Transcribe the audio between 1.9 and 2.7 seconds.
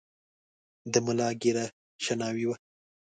شناوۍ وه.